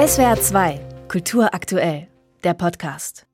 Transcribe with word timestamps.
SWR 0.00 0.40
2, 0.40 0.80
Kultur 1.08 1.52
aktuell, 1.52 2.08
der 2.42 2.54
Podcast. 2.54 3.26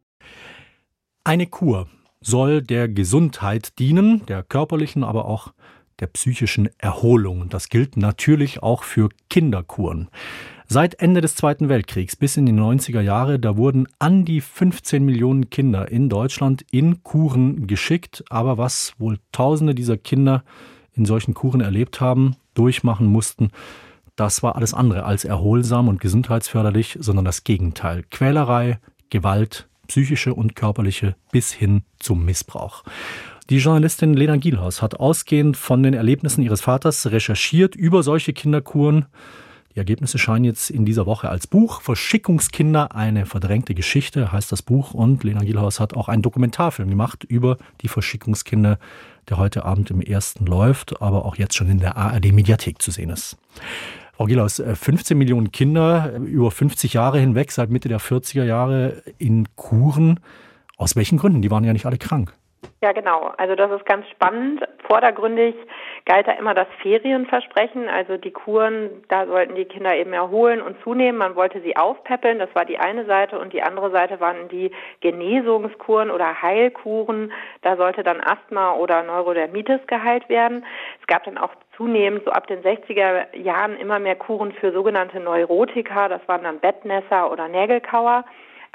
Eine 1.22 1.46
Kur 1.46 1.86
soll 2.20 2.60
der 2.60 2.88
Gesundheit 2.88 3.78
dienen, 3.78 4.26
der 4.26 4.42
körperlichen, 4.42 5.04
aber 5.04 5.26
auch 5.26 5.52
der 6.00 6.08
psychischen 6.08 6.68
Erholung. 6.78 7.48
Das 7.50 7.68
gilt 7.68 7.96
natürlich 7.96 8.64
auch 8.64 8.82
für 8.82 9.10
Kinderkuren. 9.30 10.08
Seit 10.66 11.00
Ende 11.00 11.20
des 11.20 11.36
Zweiten 11.36 11.68
Weltkriegs 11.68 12.16
bis 12.16 12.36
in 12.36 12.46
die 12.46 12.52
90er 12.52 13.00
Jahre, 13.00 13.38
da 13.38 13.56
wurden 13.56 13.86
an 14.00 14.24
die 14.24 14.40
15 14.40 15.04
Millionen 15.04 15.50
Kinder 15.50 15.88
in 15.88 16.08
Deutschland 16.08 16.66
in 16.72 17.04
Kuren 17.04 17.68
geschickt. 17.68 18.24
Aber 18.28 18.58
was 18.58 18.92
wohl 18.98 19.20
Tausende 19.30 19.76
dieser 19.76 19.98
Kinder 19.98 20.42
in 20.94 21.04
solchen 21.04 21.32
Kuren 21.32 21.60
erlebt 21.60 22.00
haben, 22.00 22.34
durchmachen 22.54 23.06
mussten, 23.06 23.52
das 24.16 24.42
war 24.42 24.56
alles 24.56 24.74
andere 24.74 25.04
als 25.04 25.24
erholsam 25.24 25.88
und 25.88 26.00
gesundheitsförderlich, 26.00 26.96
sondern 27.00 27.24
das 27.24 27.44
Gegenteil. 27.44 28.04
Quälerei, 28.10 28.78
Gewalt, 29.10 29.68
psychische 29.86 30.34
und 30.34 30.56
körperliche 30.56 31.14
bis 31.32 31.52
hin 31.52 31.82
zum 31.98 32.24
Missbrauch. 32.24 32.82
Die 33.50 33.58
Journalistin 33.58 34.14
Lena 34.14 34.36
Gielhaus 34.36 34.82
hat 34.82 34.98
ausgehend 34.98 35.56
von 35.56 35.82
den 35.82 35.94
Erlebnissen 35.94 36.42
ihres 36.42 36.62
Vaters 36.62 37.06
recherchiert 37.12 37.76
über 37.76 38.02
solche 38.02 38.32
Kinderkuren. 38.32 39.06
Die 39.72 39.78
Ergebnisse 39.78 40.18
scheinen 40.18 40.44
jetzt 40.44 40.70
in 40.70 40.84
dieser 40.84 41.06
Woche 41.06 41.28
als 41.28 41.46
Buch. 41.46 41.82
Verschickungskinder, 41.82 42.96
eine 42.96 43.26
verdrängte 43.26 43.74
Geschichte 43.74 44.32
heißt 44.32 44.50
das 44.50 44.62
Buch. 44.62 44.94
Und 44.94 45.22
Lena 45.22 45.44
Gielhaus 45.44 45.78
hat 45.78 45.94
auch 45.94 46.08
einen 46.08 46.22
Dokumentarfilm 46.22 46.88
gemacht 46.88 47.22
über 47.22 47.58
die 47.82 47.88
Verschickungskinder, 47.88 48.78
der 49.28 49.36
heute 49.36 49.64
Abend 49.64 49.90
im 49.90 50.00
ersten 50.00 50.46
läuft, 50.46 51.00
aber 51.00 51.24
auch 51.24 51.36
jetzt 51.36 51.54
schon 51.54 51.68
in 51.68 51.78
der 51.78 51.96
ARD-Mediathek 51.96 52.80
zu 52.80 52.90
sehen 52.90 53.10
ist. 53.10 53.36
Frau 54.16 54.24
Gielaus, 54.24 54.62
15 54.64 55.14
äh, 55.14 55.18
Millionen 55.18 55.52
Kinder 55.52 56.14
äh, 56.14 56.16
über 56.16 56.50
50 56.50 56.94
Jahre 56.94 57.18
hinweg, 57.18 57.52
seit 57.52 57.68
Mitte 57.68 57.90
der 57.90 58.00
40er 58.00 58.44
Jahre 58.44 59.02
in 59.18 59.46
Kuren. 59.56 60.20
Aus 60.78 60.96
welchen 60.96 61.18
Gründen? 61.18 61.42
Die 61.42 61.50
waren 61.50 61.64
ja 61.64 61.74
nicht 61.74 61.84
alle 61.84 61.98
krank. 61.98 62.32
Ja, 62.80 62.92
genau. 62.92 63.34
Also 63.36 63.54
das 63.54 63.70
ist 63.72 63.84
ganz 63.84 64.06
spannend. 64.08 64.62
Vordergründig 64.86 65.54
galt 66.06 66.28
da 66.28 66.32
immer 66.32 66.54
das 66.54 66.68
Ferienversprechen. 66.80 67.88
Also 67.88 68.16
die 68.16 68.30
Kuren, 68.30 69.04
da 69.08 69.26
sollten 69.26 69.56
die 69.56 69.64
Kinder 69.64 69.94
eben 69.96 70.12
erholen 70.12 70.62
und 70.62 70.80
zunehmen. 70.82 71.18
Man 71.18 71.34
wollte 71.34 71.60
sie 71.60 71.76
aufpäppeln. 71.76 72.38
Das 72.38 72.48
war 72.54 72.64
die 72.64 72.78
eine 72.78 73.04
Seite. 73.04 73.38
Und 73.38 73.52
die 73.52 73.62
andere 73.62 73.90
Seite 73.90 74.20
waren 74.20 74.48
die 74.48 74.70
Genesungskuren 75.00 76.10
oder 76.10 76.40
Heilkuren. 76.40 77.32
Da 77.62 77.76
sollte 77.76 78.04
dann 78.04 78.20
Asthma 78.20 78.74
oder 78.74 79.02
Neurodermitis 79.02 79.80
geheilt 79.88 80.28
werden. 80.28 80.64
Es 81.00 81.06
gab 81.08 81.24
dann 81.24 81.38
auch 81.38 81.50
zunehmend 81.76 82.24
so 82.24 82.30
ab 82.30 82.46
den 82.46 82.62
60er 82.62 83.36
Jahren 83.36 83.76
immer 83.76 83.98
mehr 83.98 84.16
Kuren 84.16 84.52
für 84.52 84.72
sogenannte 84.72 85.18
Neurotika. 85.18 86.08
Das 86.08 86.26
waren 86.28 86.44
dann 86.44 86.60
Bettnässer 86.60 87.30
oder 87.30 87.48
Nägelkauer. 87.48 88.24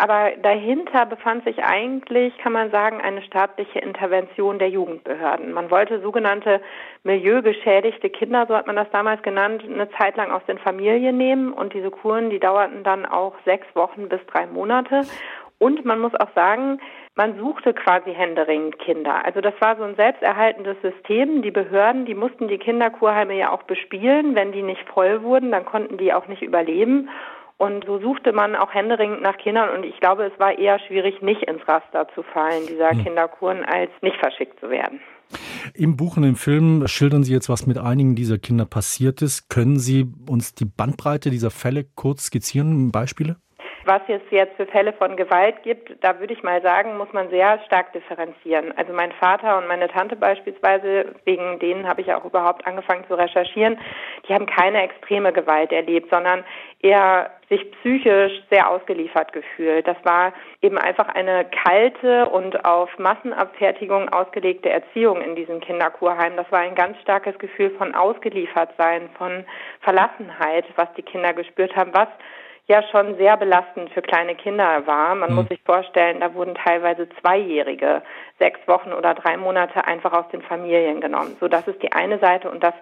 Aber 0.01 0.31
dahinter 0.41 1.05
befand 1.05 1.43
sich 1.43 1.63
eigentlich, 1.63 2.35
kann 2.39 2.53
man 2.53 2.71
sagen, 2.71 3.01
eine 3.01 3.21
staatliche 3.21 3.77
Intervention 3.77 4.57
der 4.57 4.69
Jugendbehörden. 4.69 5.53
Man 5.53 5.69
wollte 5.69 6.01
sogenannte 6.01 6.59
milieugeschädigte 7.03 8.09
Kinder, 8.09 8.47
so 8.47 8.55
hat 8.55 8.65
man 8.65 8.75
das 8.75 8.89
damals 8.91 9.21
genannt, 9.21 9.63
eine 9.63 9.91
Zeit 9.91 10.17
lang 10.17 10.31
aus 10.31 10.41
den 10.47 10.57
Familien 10.57 11.17
nehmen. 11.17 11.53
Und 11.53 11.75
diese 11.75 11.91
Kuren, 11.91 12.31
die 12.31 12.39
dauerten 12.39 12.83
dann 12.83 13.05
auch 13.05 13.35
sechs 13.45 13.67
Wochen 13.75 14.09
bis 14.09 14.19
drei 14.25 14.47
Monate. 14.47 15.01
Und 15.59 15.85
man 15.85 15.99
muss 15.99 16.15
auch 16.15 16.33
sagen, 16.33 16.79
man 17.13 17.37
suchte 17.37 17.75
quasi 17.75 18.11
händeringend 18.11 18.79
Kinder. 18.79 19.23
Also 19.23 19.39
das 19.39 19.53
war 19.59 19.75
so 19.75 19.83
ein 19.83 19.95
selbsterhaltendes 19.97 20.77
System. 20.81 21.43
Die 21.43 21.51
Behörden, 21.51 22.07
die 22.07 22.15
mussten 22.15 22.47
die 22.47 22.57
Kinderkurheime 22.57 23.37
ja 23.37 23.51
auch 23.51 23.61
bespielen. 23.63 24.33
Wenn 24.33 24.51
die 24.51 24.63
nicht 24.63 24.81
voll 24.89 25.21
wurden, 25.21 25.51
dann 25.51 25.65
konnten 25.65 25.99
die 25.99 26.11
auch 26.11 26.27
nicht 26.27 26.41
überleben. 26.41 27.07
Und 27.61 27.85
so 27.85 27.99
suchte 27.99 28.33
man 28.33 28.55
auch 28.55 28.73
händeringend 28.73 29.21
nach 29.21 29.37
Kindern 29.37 29.69
und 29.69 29.83
ich 29.83 29.99
glaube, 29.99 30.23
es 30.23 30.39
war 30.39 30.57
eher 30.57 30.79
schwierig, 30.79 31.21
nicht 31.21 31.43
ins 31.43 31.61
Raster 31.67 32.07
zu 32.15 32.23
fallen, 32.23 32.65
dieser 32.67 32.89
hm. 32.89 33.03
Kinderkuren, 33.03 33.63
als 33.63 33.91
nicht 34.01 34.17
verschickt 34.17 34.59
zu 34.59 34.71
werden. 34.71 34.99
Im 35.75 35.95
Buch 35.95 36.17
und 36.17 36.23
im 36.23 36.35
Film 36.35 36.87
schildern 36.87 37.23
Sie 37.23 37.31
jetzt, 37.31 37.49
was 37.49 37.67
mit 37.67 37.77
einigen 37.77 38.15
dieser 38.15 38.39
Kinder 38.39 38.65
passiert 38.65 39.21
ist. 39.21 39.47
Können 39.47 39.77
Sie 39.77 40.11
uns 40.27 40.55
die 40.55 40.65
Bandbreite 40.65 41.29
dieser 41.29 41.51
Fälle 41.51 41.85
kurz 41.93 42.25
skizzieren, 42.25 42.91
Beispiele? 42.91 43.35
Was 43.85 44.01
es 44.07 44.21
jetzt 44.29 44.55
für 44.57 44.67
Fälle 44.67 44.93
von 44.93 45.15
Gewalt 45.15 45.63
gibt, 45.63 45.91
da 46.03 46.19
würde 46.19 46.33
ich 46.33 46.43
mal 46.43 46.61
sagen, 46.61 46.97
muss 46.97 47.11
man 47.13 47.29
sehr 47.29 47.59
stark 47.65 47.91
differenzieren. 47.93 48.77
Also 48.77 48.93
mein 48.93 49.11
Vater 49.13 49.57
und 49.57 49.67
meine 49.67 49.87
Tante 49.87 50.15
beispielsweise, 50.15 51.15
wegen 51.25 51.57
denen 51.59 51.87
habe 51.87 52.01
ich 52.01 52.13
auch 52.13 52.23
überhaupt 52.23 52.67
angefangen 52.67 53.05
zu 53.07 53.15
recherchieren, 53.15 53.79
die 54.27 54.33
haben 54.35 54.45
keine 54.45 54.83
extreme 54.83 55.33
Gewalt 55.33 55.71
erlebt, 55.71 56.11
sondern 56.11 56.43
eher 56.79 57.31
sich 57.49 57.71
psychisch 57.71 58.31
sehr 58.51 58.69
ausgeliefert 58.69 59.33
gefühlt. 59.33 59.87
Das 59.87 59.97
war 60.03 60.31
eben 60.61 60.77
einfach 60.77 61.09
eine 61.09 61.45
kalte 61.63 62.29
und 62.29 62.63
auf 62.63 62.89
Massenabfertigung 62.99 64.09
ausgelegte 64.09 64.69
Erziehung 64.69 65.21
in 65.21 65.35
diesem 65.35 65.59
Kinderkurheim. 65.59 66.37
Das 66.37 66.49
war 66.51 66.59
ein 66.59 66.75
ganz 66.75 66.99
starkes 67.01 67.37
Gefühl 67.39 67.71
von 67.71 67.95
Ausgeliefertsein, 67.95 69.09
von 69.17 69.43
Verlassenheit, 69.81 70.65
was 70.75 70.87
die 70.93 71.03
Kinder 71.03 71.33
gespürt 71.33 71.75
haben, 71.75 71.93
was 71.93 72.07
ja 72.67 72.83
schon 72.83 73.15
sehr 73.17 73.37
belastend 73.37 73.89
für 73.91 74.01
kleine 74.01 74.35
Kinder 74.35 74.85
war. 74.85 75.15
Man 75.15 75.31
mhm. 75.31 75.35
muss 75.35 75.47
sich 75.49 75.61
vorstellen, 75.65 76.19
da 76.19 76.33
wurden 76.33 76.55
teilweise 76.55 77.07
Zweijährige 77.21 78.01
sechs 78.39 78.59
Wochen 78.67 78.93
oder 78.93 79.13
drei 79.13 79.37
Monate 79.37 79.85
einfach 79.85 80.13
aus 80.13 80.27
den 80.31 80.41
Familien 80.41 81.01
genommen. 81.01 81.37
So, 81.39 81.47
das 81.47 81.67
ist 81.67 81.81
die 81.81 81.91
eine 81.91 82.19
Seite 82.19 82.49
und 82.49 82.63
das 82.63 82.73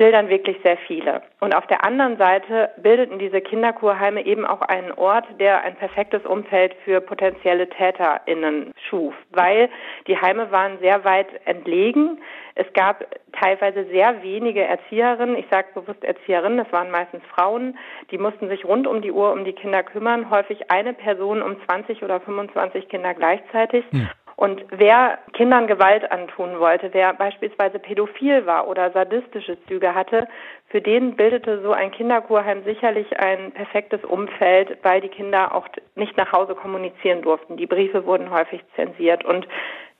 schildern 0.00 0.30
wirklich 0.30 0.56
sehr 0.62 0.78
viele. 0.86 1.20
Und 1.40 1.54
auf 1.54 1.66
der 1.66 1.84
anderen 1.84 2.16
Seite 2.16 2.70
bildeten 2.78 3.18
diese 3.18 3.42
Kinderkurheime 3.42 4.24
eben 4.24 4.46
auch 4.46 4.62
einen 4.62 4.92
Ort, 4.92 5.26
der 5.38 5.62
ein 5.62 5.76
perfektes 5.76 6.24
Umfeld 6.24 6.74
für 6.84 7.02
potenzielle 7.02 7.68
TäterInnen 7.68 8.72
schuf, 8.88 9.12
weil 9.30 9.68
die 10.06 10.16
Heime 10.16 10.50
waren 10.50 10.78
sehr 10.80 11.04
weit 11.04 11.28
entlegen. 11.44 12.18
Es 12.54 12.66
gab 12.72 13.04
teilweise 13.32 13.84
sehr 13.90 14.22
wenige 14.22 14.64
Erzieherinnen, 14.64 15.36
ich 15.36 15.46
sage 15.50 15.68
bewusst 15.74 16.02
Erzieherinnen, 16.02 16.58
das 16.58 16.72
waren 16.72 16.90
meistens 16.90 17.22
Frauen, 17.34 17.76
die 18.10 18.18
mussten 18.18 18.48
sich 18.48 18.64
rund 18.64 18.86
um 18.86 19.02
die 19.02 19.12
Uhr 19.12 19.32
um 19.32 19.44
die 19.44 19.52
Kinder 19.52 19.82
kümmern, 19.82 20.30
häufig 20.30 20.70
eine 20.70 20.94
Person 20.94 21.42
um 21.42 21.56
20 21.66 22.02
oder 22.02 22.20
25 22.20 22.88
Kinder 22.88 23.12
gleichzeitig. 23.12 23.84
Hm. 23.90 24.08
Und 24.40 24.64
wer 24.70 25.18
Kindern 25.34 25.66
Gewalt 25.66 26.10
antun 26.10 26.58
wollte, 26.60 26.94
wer 26.94 27.12
beispielsweise 27.12 27.78
pädophil 27.78 28.46
war 28.46 28.68
oder 28.68 28.90
sadistische 28.90 29.62
Züge 29.66 29.94
hatte, 29.94 30.26
für 30.68 30.80
den 30.80 31.14
bildete 31.14 31.60
so 31.60 31.72
ein 31.72 31.90
Kinderkurheim 31.90 32.64
sicherlich 32.64 33.20
ein 33.20 33.52
perfektes 33.52 34.02
Umfeld, 34.02 34.78
weil 34.82 35.02
die 35.02 35.10
Kinder 35.10 35.54
auch 35.54 35.68
nicht 35.94 36.16
nach 36.16 36.32
Hause 36.32 36.54
kommunizieren 36.54 37.20
durften. 37.20 37.58
Die 37.58 37.66
Briefe 37.66 38.06
wurden 38.06 38.30
häufig 38.30 38.62
zensiert 38.76 39.26
und 39.26 39.46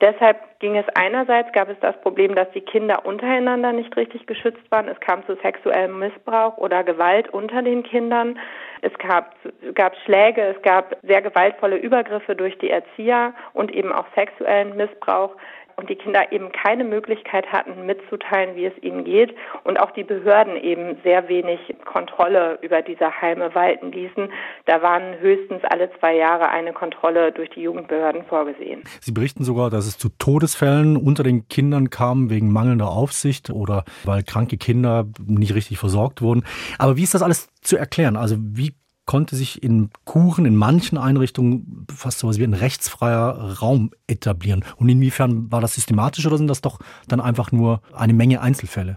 Deshalb 0.01 0.39
ging 0.61 0.77
es 0.77 0.87
einerseits, 0.95 1.53
gab 1.53 1.69
es 1.69 1.79
das 1.81 1.95
Problem, 2.01 2.35
dass 2.35 2.51
die 2.53 2.63
Kinder 2.63 3.05
untereinander 3.05 3.73
nicht 3.73 3.95
richtig 3.99 4.27
geschützt 4.27 4.71
waren. 4.71 4.89
Es 4.89 4.99
kam 5.01 5.27
zu 5.27 5.37
sexuellem 5.37 5.99
Missbrauch 5.99 6.57
oder 6.57 6.85
Gewalt 6.85 7.29
unter 7.29 7.61
den 7.61 7.83
Kindern. 7.83 8.39
Es 8.81 8.93
gab, 8.95 9.35
gab 9.75 9.95
Schläge, 10.05 10.55
es 10.57 10.63
gab 10.63 10.97
sehr 11.03 11.21
gewaltvolle 11.21 11.77
Übergriffe 11.77 12.35
durch 12.35 12.57
die 12.59 12.71
Erzieher 12.71 13.35
und 13.53 13.73
eben 13.73 13.93
auch 13.93 14.07
sexuellen 14.15 14.75
Missbrauch 14.75 15.37
und 15.81 15.89
die 15.89 15.97
Kinder 15.97 16.31
eben 16.31 16.53
keine 16.53 16.85
Möglichkeit 16.85 17.51
hatten, 17.51 17.87
mitzuteilen, 17.87 18.55
wie 18.55 18.67
es 18.67 18.83
ihnen 18.83 19.05
geht 19.05 19.35
und 19.65 19.81
auch 19.81 19.91
die 19.93 20.05
Behörden 20.05 20.57
eben 20.57 20.99
sehr 21.03 21.29
wenig 21.29 21.59
Kontrolle 21.87 22.59
über 22.61 22.83
diese 22.83 23.21
Heime 23.21 23.55
walten 23.55 23.91
ließen. 23.91 24.31
Da 24.67 24.83
waren 24.83 25.19
höchstens 25.21 25.63
alle 25.65 25.91
zwei 25.99 26.15
Jahre 26.17 26.51
eine 26.51 26.75
Kontrolle 26.75 27.33
durch 27.33 27.49
die 27.51 27.63
Jugendbehörden 27.63 28.25
vorgesehen. 28.27 28.83
Sie 29.01 29.13
berichten 29.13 29.43
sogar, 29.43 29.71
dass 29.71 29.87
es 29.87 29.97
zu 29.97 30.11
Todesfällen 30.19 30.99
unter 30.99 31.23
den 31.23 31.49
Kindern 31.49 31.89
kam 31.89 32.29
wegen 32.29 32.53
mangelnder 32.53 32.91
Aufsicht 32.91 33.49
oder 33.49 33.85
weil 34.05 34.23
kranke 34.23 34.59
Kinder 34.59 35.07
nicht 35.27 35.55
richtig 35.55 35.79
versorgt 35.79 36.21
wurden. 36.21 36.45
Aber 36.79 36.99
wie 36.99 37.05
ist 37.05 37.15
das 37.15 37.23
alles 37.23 37.49
zu 37.63 37.79
erklären? 37.79 38.17
Also 38.17 38.37
wie 38.39 38.75
konnte 39.11 39.35
sich 39.35 39.61
in 39.61 39.91
Kuchen, 40.05 40.47
in 40.47 40.55
manchen 40.55 40.97
Einrichtungen 40.97 41.85
fast 41.93 42.21
so 42.21 42.29
etwas 42.29 42.39
wie 42.39 42.45
ein 42.45 42.55
rechtsfreier 42.55 43.59
Raum 43.61 43.91
etablieren. 44.07 44.65
Und 44.77 44.89
inwiefern 44.89 45.51
war 45.51 45.61
das 45.61 45.75
systematisch 45.75 46.25
oder 46.29 46.37
sind 46.37 46.47
das 46.47 46.61
doch 46.61 46.79
dann 47.09 47.21
einfach 47.21 47.51
nur 47.51 47.81
eine 47.93 48.13
Menge 48.13 48.41
Einzelfälle? 48.41 48.95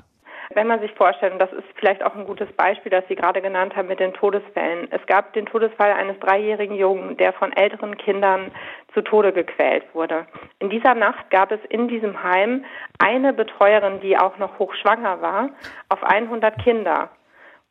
Wenn 0.53 0.67
man 0.67 0.81
sich 0.81 0.91
vorstellt, 0.91 1.33
und 1.33 1.39
das 1.39 1.51
ist 1.51 1.63
vielleicht 1.79 2.03
auch 2.03 2.13
ein 2.13 2.25
gutes 2.25 2.51
Beispiel, 2.51 2.91
das 2.91 3.03
Sie 3.07 3.15
gerade 3.15 3.41
genannt 3.41 3.75
haben 3.75 3.87
mit 3.87 3.99
den 3.99 4.13
Todesfällen. 4.13 4.87
Es 4.91 5.03
gab 5.07 5.33
den 5.33 5.47
Todesfall 5.47 5.93
eines 5.93 6.19
dreijährigen 6.19 6.75
Jungen, 6.75 7.17
der 7.17 7.33
von 7.33 7.51
älteren 7.51 7.97
Kindern 7.97 8.51
zu 8.93 9.01
Tode 9.01 9.33
gequält 9.33 9.83
wurde. 9.95 10.27
In 10.59 10.69
dieser 10.69 10.93
Nacht 10.93 11.31
gab 11.31 11.51
es 11.51 11.59
in 11.69 11.87
diesem 11.87 12.21
Heim 12.21 12.65
eine 12.99 13.33
Betreuerin, 13.33 13.99
die 14.01 14.15
auch 14.15 14.37
noch 14.37 14.59
hochschwanger 14.59 15.23
war, 15.23 15.49
auf 15.89 16.03
100 16.03 16.63
Kinder. 16.63 17.09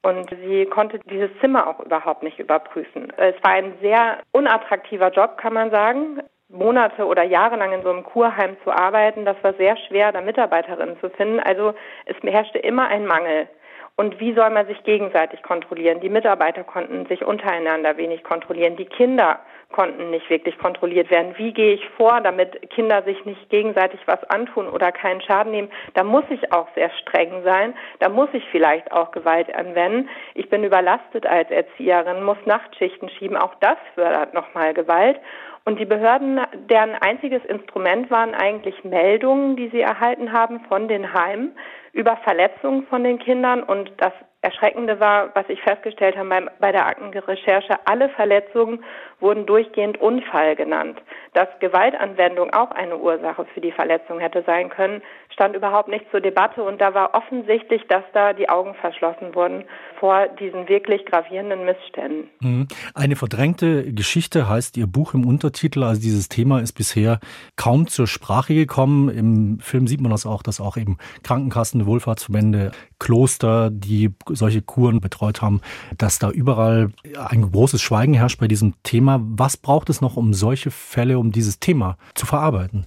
Und 0.03 0.31
sie 0.31 0.67
konnte 0.67 0.99
dieses 1.11 1.31
Zimmer 1.41 1.69
auch 1.69 1.79
überhaupt 1.81 2.25
nicht 2.25 2.39
überprüfen. 2.39 3.13
Es 3.17 3.37
war 3.43 3.53
ein 3.53 3.75
sehr 3.81 4.19
unattraktiver 4.33 5.11
Job, 5.11 5.39
kann 5.39 5.55
man 5.55 5.71
sagen. 5.71 6.21
Monate 6.49 7.07
oder 7.07 7.23
Jahre 7.23 7.57
lang 7.57 7.73
in 7.73 7.83
so 7.83 7.91
einem 7.91 8.05
Kurheim 8.05 8.57
zu 8.63 8.71
arbeiten, 8.71 9.25
das 9.25 9.37
war 9.43 9.55
sehr 9.55 9.77
schwer, 9.89 10.13
da 10.13 10.21
Mitarbeiterinnen 10.21 10.99
zu 11.01 11.09
finden. 11.09 11.41
Also 11.41 11.75
es 12.05 12.17
herrschte 12.23 12.59
immer 12.59 12.89
ein 12.89 13.07
Mangel. 13.07 13.49
Und 13.97 14.21
wie 14.21 14.35
soll 14.35 14.51
man 14.51 14.67
sich 14.67 14.83
gegenseitig 14.85 15.43
kontrollieren? 15.43 16.01
Die 16.01 16.09
Mitarbeiter 16.09 16.65
konnten 16.65 17.07
sich 17.07 17.25
untereinander 17.25 17.97
wenig 17.97 18.25
kontrollieren. 18.25 18.77
Die 18.77 18.87
Kinder 18.87 19.39
konnten 19.73 20.11
nicht 20.11 20.29
wirklich 20.31 20.59
kontrolliert 20.59 21.11
werden. 21.11 21.35
Wie 21.37 21.53
gehe 21.53 21.75
ich 21.75 21.89
vor, 21.97 22.21
damit 22.21 22.71
Kinder 22.71 23.03
sich 23.03 23.25
nicht 23.25 23.51
gegenseitig 23.51 24.01
was 24.07 24.23
antun 24.25 24.69
oder 24.69 24.93
keinen 24.93 25.21
Schaden 25.23 25.53
nehmen? 25.53 25.71
Da 25.95 26.05
muss 26.05 26.25
ich 26.31 26.53
auch 26.53 26.69
sehr 26.75 26.91
streng 27.03 27.43
sein. 27.43 27.75
Da 27.99 28.09
muss 28.09 28.29
ich 28.33 28.45
vielleicht 28.51 28.93
auch 28.93 29.11
Gewalt 29.11 29.55
anwenden. 29.55 30.09
Ich 30.35 30.49
bin 30.49 30.65
überlastet 30.65 31.27
als 31.27 31.51
Erzieherin, 31.51 32.23
muss 32.23 32.39
Nachtschichten 32.45 33.09
schieben. 33.09 33.37
Auch 33.37 33.55
das 33.61 33.77
fördert 33.95 34.35
nochmal 34.35 34.75
Gewalt. 34.75 35.19
Und 35.65 35.79
die 35.79 35.85
Behörden, 35.85 36.41
deren 36.69 36.95
einziges 36.97 37.45
Instrument 37.45 38.11
waren 38.11 38.35
eigentlich 38.35 38.83
Meldungen, 38.85 39.57
die 39.57 39.69
sie 39.69 39.81
erhalten 39.81 40.33
haben 40.33 40.61
von 40.69 40.89
den 40.89 41.13
Heimen 41.15 41.57
über 41.93 42.17
Verletzungen 42.19 42.87
von 42.89 43.05
den 43.05 43.19
Kindern. 43.19 43.63
Und 43.63 43.93
das 43.99 44.13
Erschreckende 44.43 44.99
war, 44.99 45.31
was 45.35 45.49
ich 45.49 45.63
festgestellt 45.63 46.17
habe 46.17 46.51
bei 46.59 46.73
der 46.73 46.87
Aktenrecherche, 46.87 47.77
alle 47.85 48.09
Verletzungen 48.09 48.85
wurden 49.21 49.47
durchgehend 49.47 50.01
Unfall 50.01 50.57
genannt. 50.57 51.01
Dass 51.33 51.49
Gewaltanwendung 51.61 52.53
auch 52.53 52.73
eine 52.73 52.97
Ursache 52.97 53.45
für 53.55 53.61
die 53.61 53.71
Verletzung 53.71 54.19
hätte 54.19 54.43
sein 54.43 54.69
können, 54.69 55.01
stand 55.33 55.57
überhaupt 55.57 55.89
nicht 55.89 56.05
zur 56.11 56.21
Debatte 56.21 56.63
und 56.63 56.81
da 56.81 56.95
war 56.95 57.15
offensichtlich, 57.15 57.83
dass 57.89 58.05
da 58.13 58.33
die 58.33 58.49
Augen 58.49 58.75
verschlossen 58.75 59.35
wurden 59.35 59.65
vor 59.99 60.29
diesen 60.29 60.69
wirklich 60.69 61.05
gravierenden 61.07 61.65
Missständen. 61.65 62.29
Mhm. 62.41 62.69
Eine 62.95 63.17
verdrängte 63.17 63.93
Geschichte 63.93 64.49
heißt 64.49 64.77
Ihr 64.77 64.87
Buch 64.87 65.15
im 65.15 65.27
Untertitel. 65.27 65.83
Also 65.83 66.01
dieses 66.01 66.29
Thema 66.29 66.61
ist 66.61 66.73
bisher 66.73 67.21
kaum 67.57 67.87
zur 67.87 68.07
Sprache 68.07 68.55
gekommen. 68.55 69.09
Im 69.09 69.61
Film 69.61 69.87
sieht 69.87 70.01
man 70.01 70.11
das 70.11 70.27
auch, 70.27 70.43
dass 70.43 70.61
auch 70.61 70.77
eben 70.77 70.99
Krankenkassen, 71.23 71.87
Wohlfahrtsverbände, 71.87 72.73
Kloster, 72.99 73.71
die 73.71 74.11
solche 74.29 74.63
Kuren 74.63 75.01
betreut 75.01 75.43
haben, 75.43 75.61
dass 75.99 76.19
da 76.19 76.31
überall 76.31 76.91
ein 77.29 77.51
großes 77.51 77.81
Schweigen 77.81 78.15
herrscht 78.15 78.41
bei 78.41 78.49
diesem 78.49 78.75
Thema. 78.83 79.21
Was 79.23 79.57
braucht 79.57 79.89
es 79.91 80.01
noch, 80.01 80.17
um 80.17 80.35
solche 80.35 80.71
Fälle, 80.71 81.19
um 81.19 81.33
dieses 81.33 81.61
Thema 81.61 81.97
zu 82.15 82.27
verarbeiten? 82.27 82.87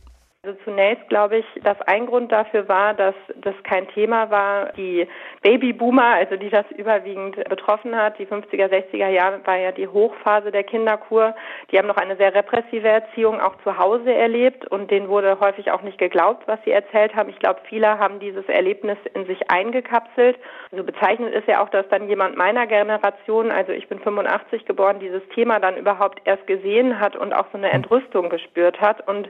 Zunächst 0.75 1.07
glaube 1.07 1.37
ich, 1.37 1.45
dass 1.63 1.79
ein 1.83 2.05
Grund 2.05 2.33
dafür 2.33 2.67
war, 2.67 2.93
dass 2.93 3.15
das 3.35 3.55
kein 3.63 3.87
Thema 3.87 4.29
war. 4.29 4.73
Die 4.73 5.07
Babyboomer, 5.41 6.15
also 6.15 6.35
die 6.35 6.49
das 6.49 6.65
überwiegend 6.71 7.41
betroffen 7.47 7.95
hat, 7.95 8.19
die 8.19 8.27
50er, 8.27 8.67
60er 8.67 9.07
Jahre 9.07 9.39
war 9.45 9.55
ja 9.55 9.71
die 9.71 9.87
Hochphase 9.87 10.51
der 10.51 10.65
Kinderkur. 10.65 11.33
Die 11.71 11.77
haben 11.77 11.87
noch 11.87 11.95
eine 11.95 12.17
sehr 12.17 12.35
repressive 12.35 12.89
Erziehung 12.89 13.39
auch 13.39 13.55
zu 13.63 13.77
Hause 13.77 14.13
erlebt 14.13 14.67
und 14.67 14.91
denen 14.91 15.07
wurde 15.07 15.39
häufig 15.39 15.71
auch 15.71 15.81
nicht 15.81 15.97
geglaubt, 15.97 16.45
was 16.45 16.59
sie 16.65 16.71
erzählt 16.71 17.15
haben. 17.15 17.29
Ich 17.29 17.39
glaube, 17.39 17.61
viele 17.69 17.97
haben 17.97 18.19
dieses 18.19 18.45
Erlebnis 18.49 18.97
in 19.13 19.25
sich 19.27 19.49
eingekapselt. 19.49 20.37
Also 20.73 20.83
bezeichnend 20.83 21.33
ist 21.33 21.47
ja 21.47 21.63
auch, 21.63 21.69
dass 21.69 21.87
dann 21.87 22.09
jemand 22.09 22.35
meiner 22.35 22.67
Generation, 22.67 23.49
also 23.49 23.71
ich 23.71 23.87
bin 23.87 23.99
85 23.99 24.65
geboren, 24.65 24.99
dieses 24.99 25.25
Thema 25.29 25.61
dann 25.61 25.77
überhaupt 25.77 26.19
erst 26.25 26.45
gesehen 26.47 26.99
hat 26.99 27.15
und 27.15 27.31
auch 27.31 27.45
so 27.53 27.57
eine 27.57 27.71
Entrüstung 27.71 28.29
gespürt 28.29 28.81
hat 28.81 29.07
und 29.07 29.29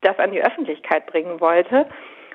das 0.00 0.18
an 0.18 0.32
die 0.32 0.42
Öffentlichkeit 0.42 1.06
bringen 1.06 1.40
wollte. 1.40 1.86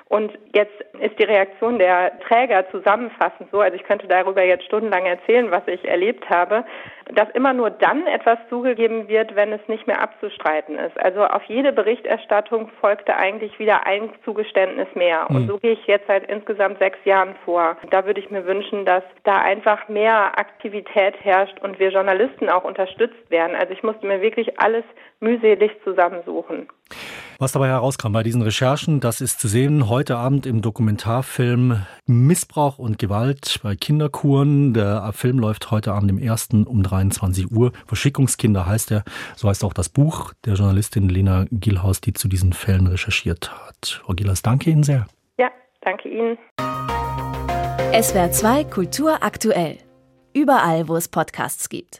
Und 0.08 0.32
jetzt 0.54 0.74
ist 1.00 1.18
die 1.18 1.24
Reaktion 1.24 1.78
der 1.78 2.20
Träger 2.20 2.70
zusammenfassend 2.70 3.50
so, 3.50 3.60
also 3.60 3.74
ich 3.74 3.84
könnte 3.84 4.06
darüber 4.06 4.44
jetzt 4.44 4.64
stundenlang 4.64 5.06
erzählen, 5.06 5.50
was 5.50 5.66
ich 5.66 5.82
erlebt 5.88 6.28
habe, 6.28 6.64
dass 7.12 7.28
immer 7.30 7.52
nur 7.52 7.70
dann 7.70 8.06
etwas 8.06 8.38
zugegeben 8.48 9.08
wird, 9.08 9.34
wenn 9.34 9.52
es 9.52 9.66
nicht 9.66 9.86
mehr 9.86 10.00
abzustreiten 10.00 10.78
ist. 10.78 10.98
Also 11.02 11.24
auf 11.24 11.42
jede 11.44 11.72
Berichterstattung 11.72 12.70
folgte 12.80 13.16
eigentlich 13.16 13.58
wieder 13.58 13.86
ein 13.86 14.10
Zugeständnis 14.24 14.88
mehr. 14.94 15.28
Und 15.30 15.36
hm. 15.36 15.46
so 15.48 15.58
gehe 15.58 15.72
ich 15.72 15.86
jetzt 15.86 16.06
seit 16.06 16.30
insgesamt 16.30 16.78
sechs 16.78 16.98
Jahren 17.04 17.34
vor. 17.44 17.76
Da 17.90 18.06
würde 18.06 18.20
ich 18.20 18.30
mir 18.30 18.46
wünschen, 18.46 18.84
dass 18.84 19.02
da 19.24 19.38
einfach 19.38 19.88
mehr 19.88 20.38
Aktivität 20.38 21.14
herrscht 21.24 21.60
und 21.60 21.78
wir 21.78 21.90
Journalisten 21.90 22.50
auch 22.50 22.64
unterstützt 22.64 23.30
werden. 23.30 23.56
Also 23.56 23.72
ich 23.72 23.82
musste 23.82 24.06
mir 24.06 24.20
wirklich 24.20 24.60
alles 24.60 24.84
mühselig 25.20 25.72
zusammensuchen. 25.82 26.68
Was 27.38 27.50
dabei 27.50 27.68
herauskam 27.68 28.12
bei 28.12 28.22
diesen 28.22 28.42
Recherchen, 28.42 29.00
das 29.00 29.20
ist 29.20 29.40
zu 29.40 29.48
sehen 29.48 29.88
heute 29.88 30.16
Abend 30.16 30.46
im 30.46 30.62
Dokumentarfilm 30.62 31.84
Missbrauch 32.06 32.78
und 32.78 32.98
Gewalt 32.98 33.58
bei 33.62 33.74
Kinderkuren. 33.74 34.72
Der 34.72 35.12
Film 35.12 35.40
läuft 35.40 35.72
heute 35.72 35.92
Abend 35.92 36.10
im 36.10 36.18
ersten 36.18 36.64
um 36.64 36.84
23 36.84 37.50
Uhr. 37.50 37.72
Verschickungskinder 37.86 38.66
heißt 38.66 38.92
er. 38.92 39.02
So 39.34 39.48
heißt 39.48 39.64
auch 39.64 39.72
das 39.72 39.88
Buch 39.88 40.32
der 40.44 40.54
Journalistin 40.54 41.08
Lena 41.08 41.46
Gielhaus, 41.50 42.00
die 42.00 42.12
zu 42.12 42.28
diesen 42.28 42.52
Fällen 42.52 42.86
recherchiert 42.86 43.50
hat. 43.52 44.00
Frau 44.04 44.12
Gielhaus, 44.12 44.42
danke 44.42 44.70
Ihnen 44.70 44.84
sehr. 44.84 45.06
Ja, 45.36 45.50
danke 45.80 46.08
Ihnen. 46.08 46.38
SWR 48.00 48.30
2 48.30 48.64
Kultur 48.64 49.22
aktuell. 49.22 49.78
Überall, 50.32 50.86
wo 50.88 50.96
es 50.96 51.08
Podcasts 51.08 51.68
gibt. 51.68 51.92